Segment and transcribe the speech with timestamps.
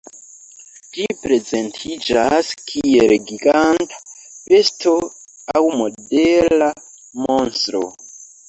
[0.95, 4.97] Ĝi prezentiĝas kiel giganta besto
[5.55, 6.73] aŭ modela
[7.29, 7.85] monstro.